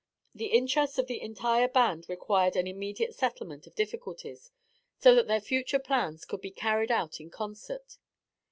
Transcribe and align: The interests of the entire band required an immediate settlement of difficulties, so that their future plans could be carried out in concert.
The 0.33 0.47
interests 0.47 0.97
of 0.97 1.05
the 1.05 1.21
entire 1.21 1.67
band 1.67 2.09
required 2.09 2.55
an 2.55 2.65
immediate 2.65 3.13
settlement 3.13 3.67
of 3.67 3.75
difficulties, 3.75 4.49
so 4.97 5.13
that 5.13 5.27
their 5.27 5.39
future 5.39 5.77
plans 5.77 6.25
could 6.25 6.41
be 6.41 6.49
carried 6.49 6.89
out 6.91 7.19
in 7.21 7.29
concert. 7.29 7.99